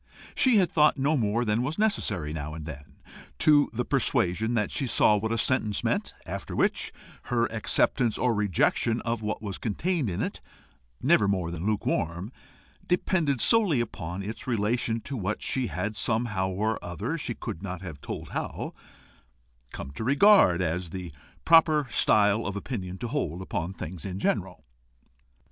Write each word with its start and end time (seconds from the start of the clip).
She 0.33 0.57
had 0.57 0.71
thought 0.71 0.97
no 0.97 1.15
more 1.15 1.45
than 1.45 1.61
was 1.61 1.77
necessary 1.77 2.33
now 2.33 2.55
and 2.55 2.65
then 2.65 2.95
to 3.37 3.69
the 3.71 3.85
persuasion 3.85 4.55
that 4.55 4.71
she 4.71 4.87
saw 4.87 5.15
what 5.15 5.31
a 5.31 5.37
sentence 5.37 5.83
meant, 5.83 6.15
after 6.25 6.55
which, 6.55 6.91
her 7.25 7.45
acceptance 7.51 8.17
or 8.17 8.33
rejection 8.33 9.01
of 9.01 9.21
what 9.21 9.43
was 9.43 9.59
contained 9.59 10.09
in 10.09 10.23
it, 10.23 10.41
never 11.03 11.27
more 11.27 11.51
than 11.51 11.67
lukewarm, 11.67 12.31
depended 12.87 13.41
solely 13.41 13.79
upon 13.79 14.23
its 14.23 14.47
relation 14.47 15.01
to 15.01 15.15
what 15.15 15.43
she 15.43 15.67
had 15.67 15.95
somehow 15.95 16.49
or 16.49 16.83
other, 16.83 17.15
she 17.15 17.35
could 17.35 17.61
seldom 17.61 17.85
have 17.85 18.01
told 18.01 18.29
how, 18.29 18.73
come 19.71 19.91
to 19.91 20.03
regard 20.03 20.63
as 20.63 20.89
the 20.89 21.11
proper 21.45 21.85
style 21.91 22.47
of 22.47 22.55
opinion 22.55 22.97
to 22.97 23.07
hold 23.07 23.39
upon 23.39 23.71
things 23.71 24.03
in 24.03 24.17
general. 24.17 24.65